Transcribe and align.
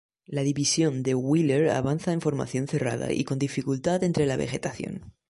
La 0.25 0.41
división 0.41 1.03
de 1.03 1.13
Wheeler 1.13 1.69
avanza 1.69 2.11
en 2.11 2.21
formación 2.21 2.67
cerrada 2.67 3.11
y 3.11 3.23
con 3.23 3.37
dificultad 3.37 4.03
entre 4.03 4.25
la 4.25 4.35
vegetación. 4.35 5.13